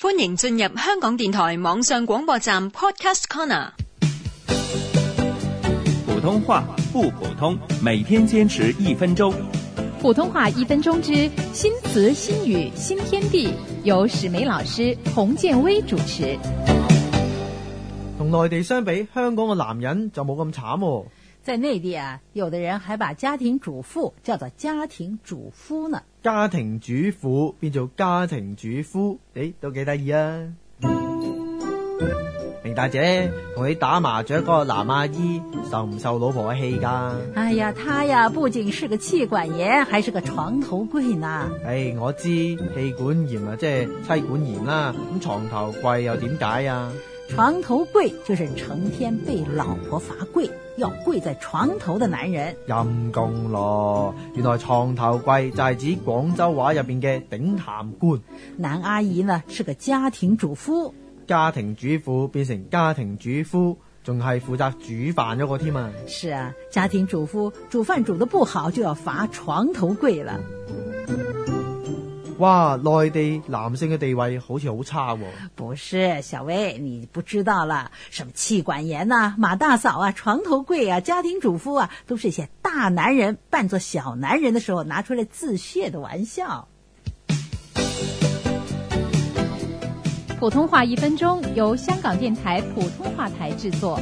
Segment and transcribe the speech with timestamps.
[0.00, 3.66] 欢迎进入香港电台网上广播站 Podcast Corner。
[6.06, 9.34] 普通话不普通，每天坚持一分钟。
[10.00, 16.38] 普通话一分钟之新词新语新天地，由史梅老师洪建威主持。
[18.16, 20.78] 同内地相比，香港嘅男人就冇咁惨。
[21.48, 26.02] 在内地啊，有的人还把家庭主妇叫做家庭主夫呢。
[26.22, 30.46] 家庭主妇变做家庭主夫，诶，都几得意啊！
[32.62, 37.16] 明大姐，同你打麻雀嗰个男阿姨受唔受老婆嘅气噶？
[37.34, 41.50] 哎呀，他呀，不仅是个气管炎，还是个床头柜呢。
[41.64, 44.94] 哎，我知气管炎啊，即系妻管炎啦。
[45.16, 46.92] 咁床头柜又点解啊？
[47.28, 52.56] 床头柜就是成天被老婆罚跪，要跪在床头的男人。
[52.66, 58.18] 阴公咯，原来床头柜就系指广州话入边嘅顶坛官。
[58.56, 60.92] 男阿姨呢是个家庭主夫，
[61.26, 65.92] 家庭主妇变成家庭主夫，仲系负责煮饭嗰个添啊！
[66.08, 70.40] 是啊，家庭主妇煮饭煮得不好，就要罚床头跪了。
[72.38, 75.24] 哇，内地男性嘅地位好似好差喎！
[75.56, 86.68] 不是小薇，你不知道啦，什么气管炎呐、马大嫂啊、床头柜啊、家庭主妇啊，都是一些大男人扮作小男人的时候拿出来自谑的玩笑。
[90.38, 93.98] 普通话一分钟由香港电台普通话台制作。